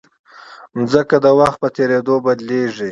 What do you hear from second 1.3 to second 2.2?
وخت په تېرېدو